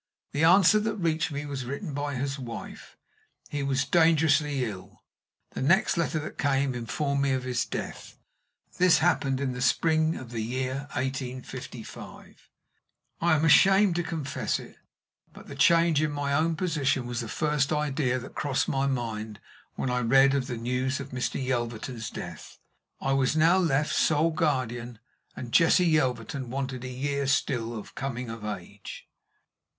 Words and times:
The 0.31 0.43
answer 0.43 0.79
that 0.79 0.95
reached 0.95 1.31
me 1.31 1.45
was 1.45 1.63
written 1.65 1.93
by 1.93 2.15
his 2.15 2.39
wife: 2.39 2.97
he 3.49 3.61
was 3.61 3.85
dangerously 3.85 4.65
ill. 4.65 5.03
The 5.51 5.61
next 5.61 5.95
letter 5.95 6.17
that 6.21 6.39
came 6.39 6.73
informed 6.73 7.21
me 7.21 7.33
of 7.33 7.43
his 7.43 7.65
death. 7.65 8.17
This 8.79 8.97
happened 8.97 9.39
early 9.39 9.49
in 9.49 9.53
the 9.53 9.61
spring 9.61 10.15
of 10.15 10.31
the 10.31 10.41
year 10.41 10.87
1855. 10.93 12.49
I 13.21 13.35
am 13.35 13.45
ashamed 13.45 13.95
to 13.95 14.01
confess 14.01 14.57
it, 14.57 14.77
but 15.33 15.45
the 15.47 15.53
change 15.53 16.01
in 16.01 16.09
my 16.11 16.33
own 16.33 16.55
position 16.55 17.05
was 17.05 17.19
the 17.21 17.29
first 17.29 17.71
idea 17.71 18.17
that 18.17 18.33
crossed 18.33 18.67
my 18.67 18.87
mind 18.87 19.39
when 19.75 19.91
I 19.91 19.99
read 19.99 20.31
the 20.31 20.57
news 20.57 20.99
of 20.99 21.09
Mr. 21.09 21.35
Yelverton's 21.39 22.09
death. 22.09 22.57
I 22.99 23.13
was 23.13 23.37
now 23.37 23.59
left 23.59 23.93
sole 23.93 24.31
guardian, 24.31 24.97
and 25.35 25.51
Jessie 25.53 25.85
Yelverton 25.85 26.49
wanted 26.49 26.83
a 26.83 26.87
year 26.89 27.27
still 27.27 27.77
of 27.77 27.93
coming 27.93 28.31
of 28.31 28.43
age. 28.43 29.07